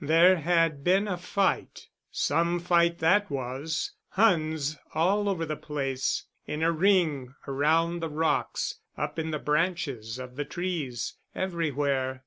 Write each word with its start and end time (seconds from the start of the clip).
There 0.03 0.37
had 0.37 0.83
been 0.83 1.07
a 1.07 1.15
fight. 1.15 1.87
Some 2.09 2.59
fight 2.59 2.97
that 2.97 3.29
was. 3.29 3.91
Huns 4.09 4.75
all 4.95 5.29
over 5.29 5.45
the 5.45 5.55
place—in 5.55 6.63
a 6.63 6.71
ring 6.71 7.35
around 7.47 7.99
the 7.99 8.09
rocks, 8.09 8.79
up 8.97 9.19
in 9.19 9.29
the 9.29 9.37
branches 9.37 10.17
of 10.17 10.37
the 10.37 10.43
trees—everywhere. 10.45 12.19